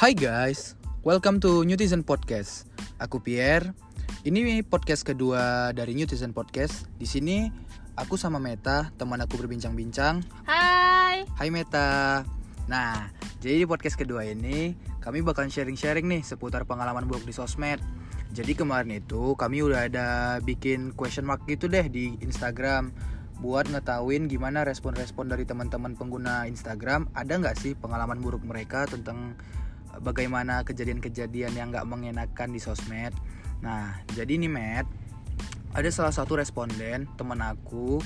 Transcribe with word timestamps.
Hai 0.00 0.16
guys, 0.16 0.80
welcome 1.04 1.44
to 1.44 1.60
Newtizen 1.68 2.00
Podcast. 2.00 2.64
Aku 2.96 3.20
Pierre. 3.20 3.76
Ini 4.24 4.64
podcast 4.64 5.04
kedua 5.04 5.76
dari 5.76 5.92
Newtizen 5.92 6.32
Podcast. 6.32 6.88
Di 6.96 7.04
sini 7.04 7.52
aku 8.00 8.16
sama 8.16 8.40
Meta, 8.40 8.88
teman 8.96 9.20
aku 9.20 9.36
berbincang-bincang. 9.36 10.24
Hai. 10.48 11.28
Hai 11.36 11.48
Meta. 11.52 12.24
Nah, 12.64 13.12
jadi 13.44 13.60
di 13.60 13.66
podcast 13.68 14.00
kedua 14.00 14.24
ini 14.24 14.72
kami 15.04 15.20
bakal 15.20 15.52
sharing-sharing 15.52 16.08
nih 16.08 16.24
seputar 16.24 16.64
pengalaman 16.64 17.04
buruk 17.04 17.28
di 17.28 17.36
sosmed. 17.36 17.84
Jadi 18.32 18.56
kemarin 18.56 19.04
itu 19.04 19.36
kami 19.36 19.60
udah 19.60 19.84
ada 19.84 20.40
bikin 20.40 20.96
question 20.96 21.28
mark 21.28 21.44
gitu 21.44 21.68
deh 21.68 21.84
di 21.92 22.16
Instagram 22.24 22.88
buat 23.44 23.68
ngetahuin 23.68 24.32
gimana 24.32 24.64
respon-respon 24.64 25.28
dari 25.28 25.44
teman-teman 25.44 25.92
pengguna 25.92 26.48
Instagram 26.48 27.12
ada 27.12 27.36
nggak 27.36 27.60
sih 27.60 27.76
pengalaman 27.76 28.24
buruk 28.24 28.40
mereka 28.48 28.88
tentang 28.88 29.36
bagaimana 29.98 30.62
kejadian-kejadian 30.62 31.58
yang 31.58 31.74
nggak 31.74 31.86
mengenakan 31.86 32.54
di 32.54 32.62
sosmed. 32.62 33.10
Nah, 33.60 33.98
jadi 34.14 34.38
nih 34.38 34.50
Matt, 34.50 34.86
ada 35.74 35.88
salah 35.90 36.14
satu 36.14 36.38
responden 36.38 37.10
teman 37.18 37.42
aku, 37.42 37.98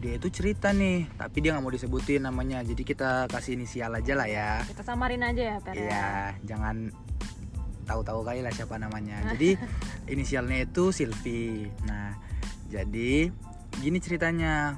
dia 0.00 0.16
itu 0.16 0.32
cerita 0.32 0.72
nih, 0.72 1.10
tapi 1.20 1.44
dia 1.44 1.52
nggak 1.52 1.64
mau 1.64 1.74
disebutin 1.74 2.24
namanya, 2.24 2.64
jadi 2.64 2.82
kita 2.82 3.10
kasih 3.28 3.58
inisial 3.58 3.92
aja 3.94 4.14
lah 4.16 4.28
ya. 4.30 4.50
Kita 4.64 4.82
samarin 4.82 5.22
aja 5.26 5.42
ya, 5.42 5.56
Per. 5.60 5.72
Iya, 5.76 6.08
jangan 6.48 6.94
tahu-tahu 7.88 8.20
kali 8.20 8.44
lah 8.44 8.52
siapa 8.52 8.76
namanya. 8.76 9.24
Jadi 9.32 9.56
inisialnya 10.12 10.68
itu 10.68 10.92
Silvi. 10.92 11.72
Nah, 11.88 12.12
jadi 12.68 13.32
gini 13.80 13.98
ceritanya. 13.98 14.76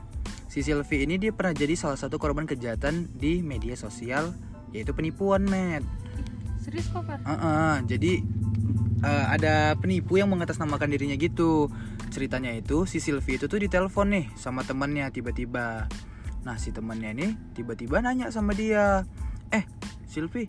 Si 0.50 0.66
Silvi 0.66 1.06
ini 1.06 1.14
dia 1.14 1.30
pernah 1.30 1.54
jadi 1.54 1.78
salah 1.78 1.94
satu 1.94 2.18
korban 2.18 2.42
kejahatan 2.42 3.06
di 3.14 3.38
media 3.38 3.78
sosial 3.78 4.34
yaitu 4.74 4.90
penipuan, 4.90 5.46
Matt. 5.46 5.86
Serius 6.60 6.92
kok, 6.92 7.02
Per? 7.08 7.18
Heeh, 7.24 7.74
jadi 7.88 8.12
eh, 9.00 9.26
ada 9.32 9.74
penipu 9.80 10.20
yang 10.20 10.28
mengatasnamakan 10.28 10.92
dirinya 10.92 11.16
gitu. 11.16 11.72
Ceritanya 12.10 12.52
itu 12.52 12.84
si 12.84 13.00
Silvi 13.00 13.38
itu 13.40 13.46
tuh 13.48 13.62
ditelepon 13.62 14.08
nih 14.12 14.26
sama 14.36 14.60
temannya 14.66 15.08
tiba-tiba. 15.14 15.88
Nah 16.42 16.56
si 16.58 16.74
temannya 16.74 17.10
ini 17.16 17.28
tiba-tiba 17.54 18.02
nanya 18.02 18.32
sama 18.34 18.50
dia, 18.56 19.06
eh 19.54 19.64
Silvi, 20.10 20.48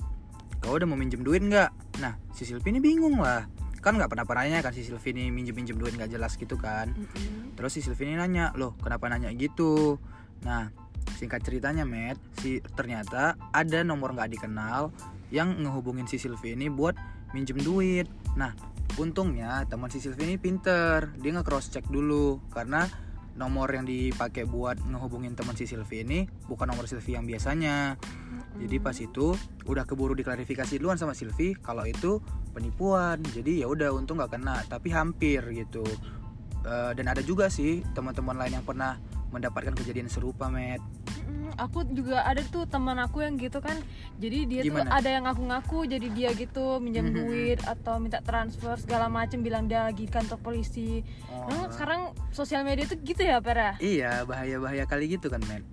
kau 0.64 0.74
udah 0.74 0.88
mau 0.90 0.98
minjem 0.98 1.22
duit 1.22 1.44
nggak? 1.44 2.02
Nah 2.02 2.18
si 2.34 2.48
Silvi 2.48 2.74
ini 2.74 2.82
bingung 2.82 3.22
lah, 3.22 3.46
kan 3.84 3.94
nggak 3.94 4.10
pernah 4.10 4.26
pernahnya 4.26 4.66
kan 4.66 4.74
si 4.74 4.82
Silvi 4.82 5.14
ini 5.14 5.30
minjem 5.30 5.54
minjem 5.54 5.78
duit 5.78 5.94
nggak 5.94 6.10
jelas 6.10 6.34
gitu 6.40 6.58
kan. 6.58 6.96
Mm-mm. 6.98 7.54
Terus 7.54 7.72
si 7.78 7.86
Silvi 7.86 8.10
ini 8.10 8.18
nanya, 8.18 8.56
loh 8.58 8.74
kenapa 8.82 9.06
nanya 9.12 9.30
gitu? 9.38 10.02
Nah, 10.42 10.74
singkat 11.22 11.46
ceritanya, 11.46 11.86
Matt, 11.86 12.18
si 12.42 12.58
ternyata 12.74 13.38
ada 13.54 13.86
nomor 13.86 14.18
nggak 14.18 14.34
dikenal 14.34 14.90
yang 15.32 15.64
ngehubungin 15.64 16.06
si 16.06 16.20
Silvi 16.20 16.54
ini 16.54 16.68
buat 16.68 16.94
minjem 17.32 17.60
duit. 17.64 18.08
Nah, 18.36 18.52
untungnya 19.00 19.64
teman 19.66 19.88
si 19.88 20.04
Silvi 20.04 20.28
ini 20.28 20.36
pinter, 20.36 21.16
dia 21.18 21.32
nge 21.32 21.44
cross 21.48 21.72
check 21.72 21.88
dulu 21.88 22.44
karena 22.52 22.88
nomor 23.32 23.72
yang 23.72 23.88
dipakai 23.88 24.44
buat 24.44 24.84
ngehubungin 24.84 25.40
teman 25.40 25.56
si 25.56 25.64
Silvi 25.64 26.04
ini 26.04 26.20
bukan 26.52 26.68
nomor 26.68 26.86
Silvi 26.86 27.16
yang 27.16 27.24
biasanya. 27.24 27.96
Jadi 28.60 28.78
pas 28.84 28.94
itu 29.00 29.32
udah 29.64 29.88
keburu 29.88 30.12
diklarifikasi 30.14 30.76
duluan 30.78 31.00
sama 31.00 31.16
Silvi 31.16 31.56
kalau 31.56 31.88
itu 31.88 32.20
penipuan. 32.52 33.24
Jadi 33.24 33.64
ya 33.64 33.72
udah 33.72 33.96
untung 33.96 34.20
nggak 34.20 34.36
kena, 34.36 34.60
tapi 34.68 34.92
hampir 34.92 35.40
gitu. 35.56 35.88
Eh, 36.62 36.92
dan 36.94 37.06
ada 37.10 37.24
juga 37.26 37.50
sih 37.50 37.82
teman-teman 37.96 38.38
lain 38.38 38.62
yang 38.62 38.66
pernah 38.68 39.00
mendapatkan 39.32 39.74
kejadian 39.74 40.12
serupa, 40.12 40.52
Matt. 40.52 40.84
Mm-mm. 41.28 41.54
Aku 41.60 41.84
juga 41.92 42.26
ada 42.26 42.42
tuh 42.42 42.66
teman 42.66 42.98
aku 42.98 43.22
yang 43.22 43.38
gitu 43.38 43.62
kan. 43.62 43.78
Jadi 44.18 44.50
dia 44.50 44.62
tuh 44.66 44.74
Gimana? 44.74 44.90
ada 44.98 45.10
yang 45.10 45.24
ngaku-ngaku 45.30 45.86
jadi 45.86 46.08
dia 46.10 46.30
gitu 46.34 46.80
minjem 46.82 47.12
Mhm. 47.12 47.16
duit 47.16 47.60
atau 47.68 48.02
minta 48.02 48.24
transfer 48.24 48.74
segala 48.80 49.12
macem 49.12 49.44
bilang 49.46 49.70
dia 49.70 49.86
lagi 49.86 50.10
kantor 50.10 50.40
polisi. 50.42 51.06
Nah, 51.30 51.70
sekarang 51.70 52.16
sosial 52.34 52.66
media 52.66 52.88
tuh 52.88 52.98
gitu 53.02 53.22
ya, 53.22 53.38
Per 53.44 53.58
ya? 53.58 53.74
Iya, 53.78 54.12
bahaya-bahaya 54.26 54.88
kali 54.90 55.18
gitu 55.18 55.30
kan, 55.30 55.44
Matt. 55.46 55.64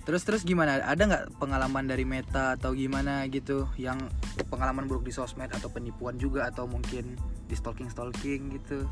Terus 0.00 0.24
terus 0.24 0.42
gimana? 0.42 0.80
Ada 0.80 1.02
nggak 1.06 1.24
pengalaman 1.36 1.84
dari 1.84 2.08
Meta 2.08 2.56
atau 2.56 2.72
gimana 2.72 3.28
gitu 3.28 3.68
yang 3.76 4.00
pengalaman 4.48 4.88
buruk 4.88 5.04
di 5.04 5.12
sosmed 5.12 5.52
atau 5.52 5.68
penipuan 5.68 6.16
juga 6.16 6.48
atau 6.48 6.64
mungkin 6.64 7.14
di 7.46 7.54
stalking 7.54 7.92
stalking 7.92 8.48
gitu? 8.56 8.88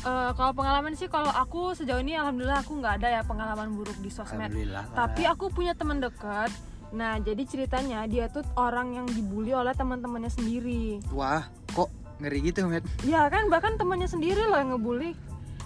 Eh, 0.00 0.30
kalau 0.32 0.52
pengalaman 0.56 0.96
sih 0.96 1.12
kalau 1.12 1.28
aku 1.28 1.76
sejauh 1.76 2.00
ini 2.00 2.16
alhamdulillah 2.16 2.64
aku 2.64 2.80
nggak 2.80 3.04
ada 3.04 3.20
ya 3.20 3.22
pengalaman 3.22 3.76
buruk 3.76 3.96
di 4.00 4.08
sosmed. 4.08 4.48
Tapi 4.96 5.22
aku 5.28 5.52
punya 5.52 5.76
teman 5.76 6.00
dekat. 6.00 6.48
Nah, 6.90 7.22
jadi 7.22 7.42
ceritanya 7.46 8.02
dia 8.10 8.26
tuh 8.26 8.42
orang 8.58 8.98
yang 8.98 9.06
dibully 9.06 9.54
oleh 9.54 9.70
teman-temannya 9.76 10.32
sendiri. 10.32 10.98
wah, 11.14 11.46
kok 11.70 11.86
ngeri 12.18 12.50
gitu, 12.50 12.66
Matt? 12.66 12.82
Ya 13.06 13.30
kan, 13.30 13.46
bahkan 13.46 13.78
temannya 13.78 14.10
sendiri 14.10 14.42
loh 14.50 14.58
yang 14.58 14.74
ngebully. 14.74 15.14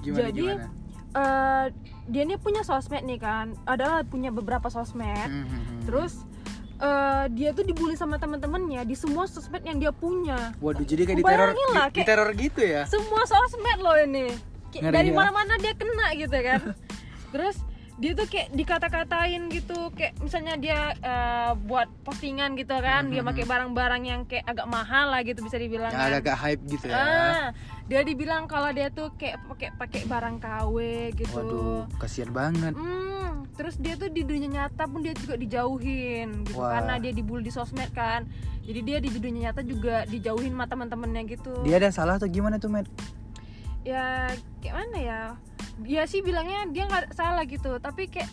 Gimana 0.05 0.21
Jadi, 0.29 0.45
gimana? 0.45 0.67
Eh, 1.15 1.67
dia 2.13 2.23
ini 2.29 2.37
punya 2.37 2.61
sosmed 2.61 3.09
nih 3.09 3.17
kan, 3.17 3.57
adalah 3.65 4.05
punya 4.05 4.29
beberapa 4.29 4.69
sosmed. 4.69 5.31
Hmm, 5.33 5.47
hmm. 5.49 5.81
Terus 5.89 6.29
eh, 6.77 7.25
dia 7.31 7.51
tuh 7.51 7.63
dibully 7.63 7.95
sama 7.95 8.17
teman-temannya 8.17 8.83
di 8.83 8.95
semua 8.95 9.25
sosmed 9.25 9.63
yang 9.63 9.79
dia 9.79 9.91
punya. 9.91 10.53
Waduh, 10.59 10.83
jadi 10.83 11.05
kayak 11.05 11.19
diteror, 11.21 11.49
lah, 11.49 11.55
di- 11.55 11.65
kayak- 11.65 11.95
diteror 11.97 12.31
gitu 12.35 12.61
ya? 12.61 12.83
Semua 12.85 13.23
sosmed 13.25 13.79
loh 13.79 13.97
ini. 13.97 14.27
Kayak 14.71 14.83
Ngeri 14.85 14.95
dari 14.97 15.09
ya? 15.09 15.17
mana-mana 15.17 15.55
dia 15.57 15.73
kena 15.73 16.07
gitu 16.15 16.35
kan. 16.37 16.61
Terus 17.33 17.57
dia 17.95 18.11
tuh 18.11 18.27
kayak 18.27 18.51
dikata-katain 18.51 19.47
gitu 19.49 19.95
kayak 19.95 20.19
misalnya 20.19 20.59
dia 20.59 20.79
eh, 20.97 21.53
buat 21.57 21.87
postingan 22.03 22.55
gitu 22.55 22.75
kan 22.75 23.07
dia 23.07 23.23
Mhm. 23.23 23.29
pakai 23.31 23.45
barang-barang 23.45 24.03
yang 24.03 24.21
kayak 24.25 24.43
agak 24.45 24.67
mahal 24.67 25.09
lah 25.09 25.23
gitu 25.23 25.41
bisa 25.41 25.55
dibilang 25.55 25.89
kan. 25.89 26.11
agak-agak 26.11 26.37
hype 26.37 26.63
gitu 26.69 26.87
ya. 26.87 26.95
Ah, 26.95 27.45
dia 27.85 28.03
dibilang 28.03 28.45
kalau 28.45 28.69
dia 28.69 28.91
tuh 28.91 29.15
kayak 29.15 29.39
pakai 29.47 29.69
pakai 29.73 30.01
barang 30.05 30.37
KW 30.37 30.77
gitu. 31.15 31.39
Waduh, 31.39 31.87
kasihan 31.97 32.29
banget. 32.29 32.75
Hmm, 32.75 33.47
terus 33.55 33.79
dia 33.79 33.95
tuh 33.95 34.09
di 34.09 34.23
dunia 34.23 34.51
nyata 34.51 34.85
pun 34.85 34.99
dia 34.99 35.15
juga 35.15 35.39
dijauhin 35.39 36.43
gitu 36.45 36.59
Wah. 36.59 36.75
karena 36.75 36.99
dia 36.99 37.15
dibully 37.15 37.43
di 37.43 37.55
sosmed 37.55 37.95
kan. 37.95 38.27
Jadi 38.61 38.81
dia 38.83 38.99
di 38.99 39.13
dunia 39.13 39.49
nyata 39.49 39.63
juga 39.63 40.03
dijauhin 40.05 40.51
sama 40.51 40.67
teman-temannya 40.67 41.31
gitu. 41.31 41.63
Dia 41.63 41.79
ada 41.79 41.95
salah 41.95 42.19
atau 42.19 42.27
gimana 42.27 42.59
tuh, 42.59 42.69
Matt? 42.69 42.91
Ya 43.85 44.33
kayak 44.59 44.75
mana 44.75 44.99
ya? 44.99 45.23
Dia 45.83 46.07
sih 46.07 46.23
bilangnya 46.23 46.71
dia 46.71 46.87
nggak 46.87 47.17
salah 47.17 47.43
gitu, 47.49 47.81
tapi 47.83 48.07
kayak 48.07 48.31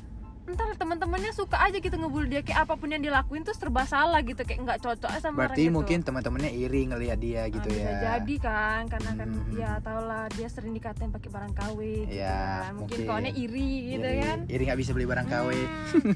entar 0.52 0.68
teman-temannya 0.74 1.32
suka 1.32 1.58
aja 1.58 1.78
gitu 1.78 1.94
ngebully 1.94 2.28
dia 2.30 2.42
kayak 2.42 2.60
apa 2.62 2.76
pun 2.76 2.88
yang 2.88 3.00
dilakuin 3.00 3.42
tuh 3.42 3.52
serba 3.52 3.84
salah 3.84 4.20
gitu 4.20 4.40
kayak 4.40 4.60
nggak 4.62 4.80
cocok 4.80 5.08
sama 5.18 5.36
Berarti 5.40 5.56
orang 5.56 5.64
gitu. 5.64 5.74
mungkin 5.74 5.98
teman-temannya 6.02 6.52
iri 6.54 6.82
ngelihat 6.86 7.18
dia 7.18 7.42
Ah, 7.42 7.50
gitu 7.50 7.68
bisa 7.68 7.82
ya. 7.82 8.00
jadi 8.14 8.36
kan 8.38 8.82
karena 8.88 9.12
kan 9.14 9.28
Hmm. 9.32 9.54
ya 9.54 9.72
tau 9.80 10.02
lah 10.02 10.28
dia 10.30 10.46
sering 10.46 10.72
dikatain 10.72 11.10
pakai 11.10 11.30
barang 11.30 11.54
KW 11.54 11.80
gitu 12.04 12.20
Ya, 12.20 12.36
kan. 12.62 12.74
mungkin, 12.76 12.84
mungkin. 12.92 13.08
kawannya 13.08 13.34
iri 13.34 13.70
gitu 13.90 14.04
iri, 14.06 14.20
kan 14.20 14.40
iri 14.46 14.64
nggak 14.64 14.80
bisa 14.80 14.92
beli 14.92 15.06
barang 15.06 15.26
KW. 15.26 15.50
Hmm. 15.50 16.14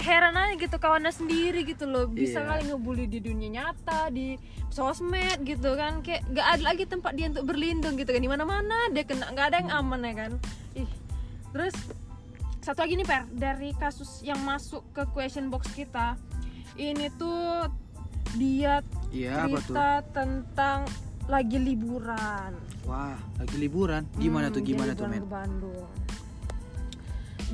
Heran 0.08 0.34
aja 0.34 0.54
gitu 0.56 0.76
kawannya 0.76 1.12
sendiri 1.12 1.60
gitu 1.62 1.84
loh 1.84 2.06
bisa 2.06 2.38
Iya. 2.38 2.48
kali 2.48 2.62
ngebully 2.66 3.04
di 3.04 3.20
dunia 3.20 3.48
nyata 3.52 4.08
di 4.08 4.40
sosmed 4.68 5.42
gitu 5.42 5.74
kan 5.74 6.00
kayak 6.00 6.24
nggak 6.26 6.46
ada 6.48 6.62
lagi 6.64 6.84
tempat 6.84 7.12
dia 7.12 7.26
untuk 7.26 7.44
berlindung 7.44 7.94
gitu 7.94 8.08
kan 8.08 8.18
di 8.18 8.26
mana 8.26 8.42
mana 8.42 8.88
dia 8.88 9.02
kena 9.02 9.28
nggak 9.28 9.46
ada 9.46 9.56
yang 9.58 9.70
aman 9.70 10.00
ya 10.02 10.14
kan 10.16 10.32
ih 10.74 10.88
terus 11.50 11.74
satu 12.68 12.84
lagi 12.84 12.94
nih 12.94 13.08
per 13.08 13.24
dari 13.32 13.72
kasus 13.72 14.20
yang 14.20 14.36
masuk 14.44 14.84
ke 14.92 15.08
question 15.08 15.48
box 15.48 15.72
kita 15.72 16.20
ini 16.76 17.08
tuh 17.16 17.64
dia 18.36 18.84
tuh? 18.84 19.72
cerita 19.72 20.04
tentang 20.12 20.84
lagi 21.24 21.56
liburan 21.56 22.52
Wah, 22.84 23.16
lagi 23.36 23.56
liburan. 23.56 24.04
Gimana 24.16 24.48
Hmm, 24.48 24.54
tuh? 24.56 24.62
Gimana 24.62 24.92
tuh, 24.92 25.08
men? 25.08 25.24
ke 25.24 25.28
Bandung 25.28 25.88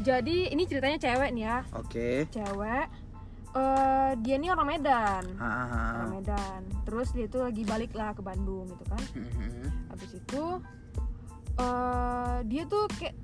jadi 0.03 0.51
ini 0.51 0.67
ceritanya 0.67 0.99
cewek 0.99 1.31
nih 1.31 1.45
ya 1.45 1.59
Oke. 1.73 2.27
cewek 2.29 2.87
eh 3.55 4.11
dia 4.19 4.35
ini 4.35 4.51
orang 4.51 4.67
Medan 4.67 5.23
Ah, 5.39 5.47
ah, 5.47 5.63
ah. 5.63 5.91
orang 5.95 6.11
Medan 6.19 6.61
terus 6.83 7.15
dia 7.15 7.31
tuh 7.31 7.47
lagi 7.47 7.63
balik 7.63 7.95
lah 7.95 8.11
ke 8.11 8.19
Bandung 8.19 8.67
gitu 8.67 8.83
kan 8.91 8.99
Mhm. 9.15 9.95
habis 9.95 10.11
itu 10.11 10.43
eh 11.55 12.39
dia 12.45 12.67
tuh 12.67 12.91
kayak 12.91 13.15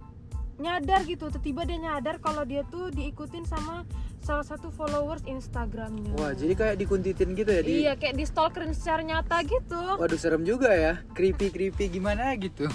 nyadar 0.61 1.01
gitu 1.03 1.27
tiba-tiba 1.29 1.65
dia 1.65 1.79
nyadar 1.81 2.17
kalau 2.19 2.43
dia 2.43 2.63
tuh 2.65 2.89
diikutin 2.89 3.43
sama 3.43 3.83
salah 4.21 4.45
satu 4.45 4.69
followers 4.69 5.25
Instagramnya 5.25 6.13
Wah, 6.15 6.31
jadi 6.31 6.53
kayak 6.53 6.77
dikuntitin 6.77 7.33
gitu 7.33 7.51
ya 7.51 7.61
di. 7.61 7.73
iya 7.81 7.93
kayak 7.95 8.15
di 8.15 8.25
stalkerin 8.25 8.71
secara 8.71 9.01
nyata 9.01 9.41
gitu 9.43 9.81
Waduh, 9.97 10.15
serem 10.15 10.43
juga 10.43 10.69
ya. 10.71 11.01
Creepy 11.11 11.49
creepy 11.49 11.89
gimana 11.91 12.37
gitu. 12.37 12.69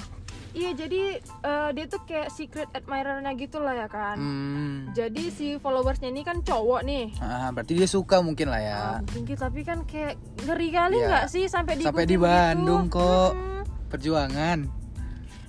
iya 0.51 0.71
jadi 0.71 1.19
eh, 1.21 1.69
dia 1.71 1.85
tuh 1.85 2.01
kayak 2.01 2.27
secret 2.29 2.71
admirernya 2.71 3.35
gitu 3.35 3.59
lah 3.59 3.75
ya 3.75 3.87
kan 3.87 4.15
Hmm. 4.15 4.89
jadi 4.91 5.23
si 5.27 5.47
followersnya 5.55 6.07
ini 6.07 6.23
kan 6.23 6.41
cowok 6.41 6.81
nih 6.81 7.11
Ah, 7.19 7.51
berarti 7.51 7.75
dia 7.75 7.85
suka 7.85 8.19
mungkin 8.19 8.47
lah 8.47 8.59
ya. 8.59 8.75
Ah, 8.75 8.97
mungkin 9.03 9.21
gitu, 9.25 9.37
tapi 9.37 9.61
kan 9.61 9.83
kayak 9.83 10.15
ngeri 10.41 10.69
kali 10.71 10.95
Iya. 10.95 11.07
nggak 11.07 11.25
sih 11.27 11.45
sampai 11.45 11.75
Sampai 11.77 12.03
diikutin 12.03 12.09
di 12.09 12.17
Bandung 12.17 12.83
gitu? 12.85 12.97
kok. 12.97 13.31
Mm-mm. 13.31 13.61
Perjuangan. 13.85 14.59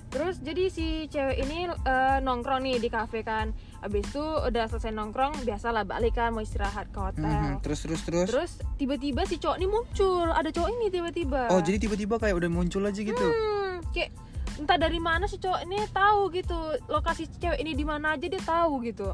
Terus 0.07 0.39
jadi 0.39 0.71
si 0.71 1.05
cewek 1.11 1.37
ini 1.43 1.67
eh, 1.67 2.17
nongkrong 2.23 2.63
nih 2.63 2.77
di 2.79 2.89
kafe 2.89 3.21
kan. 3.21 3.51
Abis 3.83 4.09
itu 4.09 4.23
udah 4.23 4.65
selesai 4.67 4.89
nongkrong 4.89 5.45
biasalah 5.45 5.85
balik 5.85 6.17
kan 6.17 6.33
mau 6.33 6.41
istirahat 6.41 6.89
ke 6.89 6.99
hotel. 6.99 7.27
Mhm, 7.27 7.61
terus 7.61 7.85
terus 7.85 8.01
terus? 8.03 8.27
Terus 8.27 8.51
tiba-tiba 8.81 9.27
si 9.29 9.37
cowok 9.37 9.57
ini 9.61 9.67
muncul. 9.69 10.27
Ada 10.33 10.49
cowok 10.49 10.69
ini 10.79 10.85
tiba-tiba. 10.89 11.41
Oh 11.53 11.61
jadi 11.61 11.77
tiba-tiba 11.77 12.17
kayak 12.17 12.35
udah 12.35 12.49
muncul 12.49 12.81
aja 12.83 12.99
gitu? 12.99 13.27
Hmm, 13.27 13.85
kayak 13.93 14.11
entah 14.57 14.77
dari 14.81 14.97
mana 14.97 15.29
si 15.29 15.37
cowok 15.37 15.61
ini 15.69 15.77
tahu 15.93 16.33
gitu. 16.33 16.57
Lokasi 16.89 17.29
cewek 17.37 17.59
ini 17.61 17.77
di 17.77 17.85
mana 17.85 18.17
aja 18.17 18.25
dia 18.25 18.41
tahu 18.41 18.81
gitu 18.83 19.13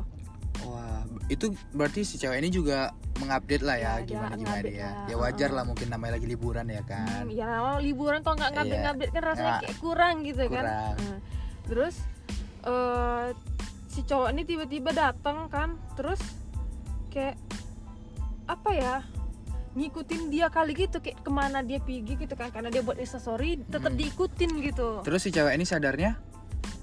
itu 1.26 1.46
berarti 1.70 2.02
si 2.02 2.16
cewek 2.16 2.38
ini 2.38 2.50
juga 2.50 2.92
mengupdate 3.16 3.62
lah 3.62 3.76
ya, 3.76 3.84
Ya, 3.84 3.94
dia 3.96 4.06
gimana 4.10 4.34
gimana 4.34 4.36
ngupdate 4.58 4.72
ya 4.74 4.90
ya 5.06 5.16
wajar 5.16 5.50
lah 5.50 5.64
mungkin 5.64 5.88
namanya 5.88 6.12
lagi 6.16 6.28
liburan 6.28 6.66
ya 6.68 6.84
kan 6.84 7.24
Hmm, 7.24 7.30
ya 7.30 7.50
liburan 7.78 8.20
kalau 8.20 8.36
nggak 8.36 8.52
ngupdate 8.54 8.74
Iya. 8.74 8.84
ngupdate 8.86 9.12
kan 9.12 9.24
rasanya 9.24 9.50
Ya, 9.50 9.62
kayak 9.62 9.78
kurang 9.80 10.16
gitu 10.22 10.44
kan 10.44 10.64
kurang. 10.64 10.96
Hmm. 10.98 11.20
terus 11.64 11.96
eh, 12.64 13.28
si 13.88 14.02
cowok 14.02 14.30
ini 14.30 14.42
tiba-tiba 14.44 14.90
datang 14.92 15.46
kan 15.48 15.70
terus 15.94 16.20
kayak 17.10 17.38
apa 18.46 18.70
ya 18.72 18.96
ngikutin 19.74 20.30
dia 20.30 20.48
kali 20.48 20.74
gitu 20.76 20.98
kayak 20.98 21.18
ke 21.20 21.30
mana 21.30 21.62
dia 21.62 21.78
pergi 21.78 22.14
gitu 22.16 22.34
kan 22.34 22.50
karena 22.50 22.70
dia 22.70 22.82
buat 22.82 22.96
instastory 22.96 23.58
tetap 23.64 23.90
Hmm. 23.90 23.98
diikutin 23.98 24.52
gitu 24.62 25.02
terus 25.02 25.22
si 25.22 25.30
cewek 25.30 25.50
ini 25.52 25.64
sadarnya 25.64 26.18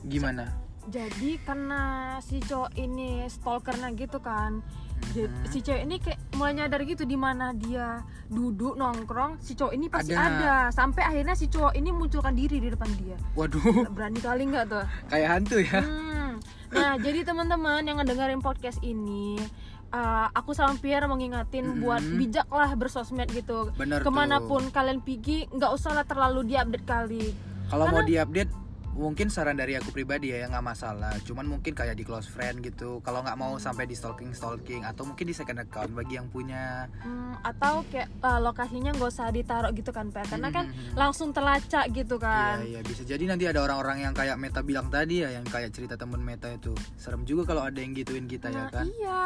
gimana 0.02 0.50
jadi 0.90 1.30
karena 1.40 1.82
si 2.18 2.38
cowok 2.38 2.74
ini 2.74 3.08
stalkernya 3.26 3.88
gitu 3.94 4.18
kan 4.18 4.60
Jadi, 5.00 5.24
Mhm. 5.24 5.48
si 5.48 5.58
cewek 5.60 5.82
ini 5.82 5.96
kayak 5.96 6.20
mulai 6.34 6.52
nyadar 6.52 6.84
gitu 6.84 7.02
di 7.02 7.16
mana 7.16 7.50
dia 7.50 8.04
duduk 8.26 8.76
nongkrong 8.76 9.40
si 9.40 9.54
cowok 9.54 9.72
ini 9.72 9.88
pasti 9.88 10.12
Ada. 10.12 10.28
ada. 10.28 10.54
sampai 10.68 11.02
akhirnya 11.02 11.32
si 11.32 11.48
cowok 11.48 11.72
ini 11.72 11.88
munculkan 11.88 12.34
diri 12.34 12.58
di 12.58 12.68
depan 12.68 12.90
dia 12.94 13.16
waduh 13.32 13.88
berani 13.88 14.20
kali 14.20 14.44
nggak 14.44 14.68
tuh 14.68 14.84
kayak 15.08 15.28
hantu 15.30 15.56
ya 15.58 15.80
Hmm. 15.80 16.36
nah 16.68 16.94
jadi 16.96 17.24
teman-teman 17.24 17.80
yang 17.80 17.96
ngedengerin 17.96 18.38
podcast 18.38 18.76
ini 18.80 19.40
uh, 19.88 20.28
aku 20.30 20.52
sama 20.52 20.76
Pierre 20.76 21.06
mengingatin 21.06 21.64
Mhm. 21.66 21.80
buat 21.80 22.02
bijaklah 22.04 22.70
bersosmed 22.74 23.30
gitu 23.30 23.72
bener 23.74 24.04
ke 24.04 24.10
mana 24.10 24.36
pun 24.38 24.62
tuh 24.62 24.70
kalian 24.70 25.00
pergi 25.00 25.48
nggak 25.48 25.70
usah 25.72 25.90
lah 25.92 26.04
terlalu 26.04 26.44
diupdate 26.46 26.84
kali 26.84 27.32
kalau 27.66 27.88
mau 27.88 28.04
diupdate 28.04 28.52
mungkin 29.00 29.26
saran 29.26 29.56
dari 29.56 29.74
aku 29.74 29.88
pribadi 29.88 30.30
ya 30.30 30.44
nggak 30.46 30.62
masalah. 30.62 31.16
Cuman 31.20 31.48
mungkin 31.48 31.72
kayak 31.72 31.96
di 31.96 32.04
close 32.04 32.28
friend 32.28 32.60
gitu. 32.60 33.00
Kalau 33.00 33.20
nggak 33.20 33.34
mau 33.34 33.56
sampai 33.56 33.84
di 33.84 33.92
stalking 33.92 34.30
stalking 34.30 34.84
atau 34.84 35.02
mungkin 35.02 35.24
di 35.24 35.32
second 35.32 35.58
account 35.58 35.90
bagi 35.90 36.14
yang 36.14 36.28
punya. 36.28 36.84
Hmm, 37.00 37.40
atau 37.40 37.80
kayak 37.88 38.12
uh, 38.20 38.38
lokasinya 38.38 38.92
nggak 38.92 39.08
usah 39.08 39.28
ditaruh 39.30 39.72
gitu 39.72 39.88
kan 39.88 40.08
Per 40.08 40.28
karena 40.28 40.48
kan 40.50 40.68
Mhm. 40.68 40.94
langsung 40.94 41.32
terlacak 41.32 41.88
gitu 41.88 42.16
kan. 42.16 42.60
Iya, 42.60 42.70
iya 42.70 42.80
bisa 42.84 43.02
jadi 43.02 43.24
nanti 43.24 43.44
ada 43.44 43.60
orang-orang 43.60 44.02
yang 44.02 44.12
kayak 44.12 44.36
Meta 44.36 44.60
bilang 44.60 44.86
tadi 44.86 45.24
ya 45.24 45.32
yang 45.32 45.44
kayak 45.44 45.72
cerita 45.72 45.96
temen 45.96 46.20
Meta 46.20 46.46
itu. 46.46 46.76
Serem 46.94 47.24
juga 47.24 47.48
kalau 47.48 47.64
ada 47.64 47.78
yang 47.78 47.90
gituin 47.90 48.26
kita 48.26 48.46
ya 48.46 48.60
Nah, 48.60 48.70
kan? 48.70 48.84
iya 48.92 49.20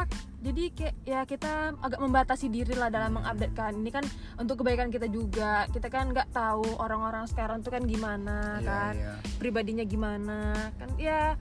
jadi 0.44 0.64
kayak 0.76 0.94
ya 1.08 1.20
kita 1.24 1.72
agak 1.80 2.00
membatasi 2.04 2.52
diri 2.52 2.76
lah 2.76 2.92
dalam 2.92 3.16
mengupdate 3.16 3.56
kan 3.56 3.72
ini 3.72 3.88
kan 3.88 4.04
untuk 4.36 4.60
kebaikan 4.60 4.92
kita 4.92 5.08
juga 5.08 5.64
kita 5.72 5.88
kan 5.88 6.12
nggak 6.12 6.28
tahu 6.36 6.68
orang-orang 6.76 7.24
sekarang 7.24 7.64
tuh 7.64 7.72
kan 7.72 7.88
gimana 7.88 8.60
Iya, 8.60 8.68
kan 8.68 8.94
iya. 8.94 9.14
pribadinya 9.40 9.84
gimana 9.88 10.52
kan 10.76 10.92
ya 11.00 11.40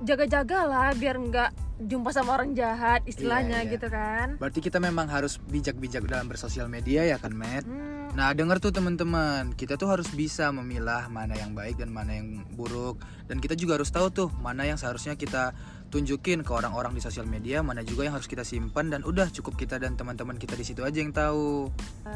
jaga-jaga 0.00 0.68
lah 0.68 0.88
biar 0.96 1.16
nggak 1.16 1.50
jumpa 1.80 2.12
sama 2.12 2.36
orang 2.36 2.52
jahat 2.52 3.00
istilahnya 3.08 3.64
Iya, 3.64 3.66
iya. 3.68 3.72
gitu 3.72 3.88
kan 3.88 4.26
berarti 4.36 4.60
kita 4.60 4.76
memang 4.76 5.08
harus 5.08 5.40
bijak-bijak 5.40 6.04
dalam 6.04 6.28
bersosial 6.28 6.68
media 6.68 7.08
ya 7.08 7.16
kan 7.16 7.32
Matt 7.32 7.64
Hmm, 7.64 8.00
Nah, 8.10 8.34
denger 8.34 8.58
tuh 8.58 8.74
teman-teman, 8.74 9.54
kita 9.54 9.78
tuh 9.78 9.86
harus 9.86 10.10
bisa 10.10 10.50
memilah 10.50 11.06
mana 11.06 11.30
yang 11.38 11.54
baik 11.54 11.78
dan 11.78 11.94
mana 11.94 12.18
yang 12.18 12.42
buruk. 12.58 12.98
Dan 13.30 13.38
kita 13.38 13.54
juga 13.54 13.78
harus 13.78 13.86
tahu 13.94 14.10
tuh 14.10 14.28
mana 14.42 14.66
yang 14.66 14.74
seharusnya 14.74 15.14
kita 15.14 15.54
tunjukin 15.90 16.46
ke 16.46 16.52
orang-orang 16.54 16.94
di 16.94 17.02
sosial 17.02 17.26
media, 17.26 17.60
mana 17.60 17.82
juga 17.82 18.06
yang 18.06 18.14
harus 18.14 18.30
kita 18.30 18.46
simpan 18.46 18.88
dan 18.88 19.02
udah 19.02 19.26
cukup 19.34 19.58
kita 19.58 19.76
dan 19.82 19.98
teman-teman 19.98 20.38
kita 20.38 20.54
di 20.54 20.62
situ 20.62 20.86
aja 20.86 21.02
yang 21.02 21.10
tahu. 21.10 21.66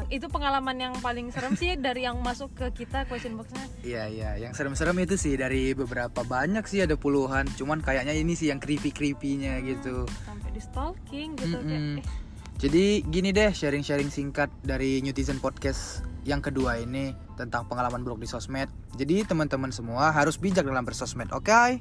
itu 0.07 0.27
pengalaman 0.31 0.75
yang 0.79 0.93
paling 1.03 1.29
serem 1.31 1.59
sih 1.59 1.75
dari 1.75 2.07
yang 2.07 2.19
masuk 2.23 2.51
ke 2.55 2.83
kita 2.83 3.03
question 3.07 3.35
boxnya 3.35 3.67
Iya, 3.83 4.03
iya, 4.07 4.29
yang 4.39 4.55
serem-serem 4.55 4.95
itu 5.03 5.15
sih 5.19 5.35
dari 5.35 5.75
beberapa 5.75 6.23
banyak 6.23 6.63
sih 6.65 6.83
ada 6.83 6.95
puluhan, 6.95 7.45
cuman 7.59 7.83
kayaknya 7.83 8.15
ini 8.15 8.33
sih 8.33 8.49
yang 8.49 8.63
creepy-creepy-nya 8.63 9.59
gitu. 9.67 10.07
sampai 10.23 10.49
di 10.55 10.61
stalking 10.63 11.29
gitu 11.35 11.57
Mm-mm. 11.59 11.67
kayak 11.67 11.83
eh, 11.99 12.23
Jadi 12.55 12.85
gini 13.11 13.35
deh 13.35 13.51
sharing-sharing 13.51 14.07
singkat 14.07 14.47
dari 14.63 15.03
Netizen 15.03 15.43
Podcast 15.43 16.07
yang 16.23 16.39
kedua 16.39 16.79
ini 16.79 17.11
tentang 17.35 17.67
pengalaman 17.67 18.01
buruk 18.01 18.23
di 18.23 18.27
sosmed. 18.31 18.71
Jadi 18.95 19.27
teman-teman 19.27 19.69
semua 19.75 20.09
harus 20.15 20.39
bijak 20.39 20.63
dalam 20.63 20.87
bersosmed, 20.87 21.29
oke? 21.35 21.77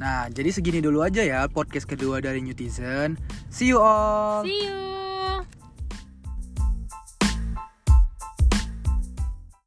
Nah, 0.00 0.28
jadi 0.32 0.48
segini 0.48 0.80
dulu 0.80 1.04
aja 1.04 1.20
ya 1.20 1.44
podcast 1.48 1.84
kedua 1.84 2.20
dari 2.24 2.40
Netizen. 2.40 3.20
See 3.52 3.72
you 3.72 3.78
all. 3.80 4.44
see 4.46 4.64
you 4.68 4.91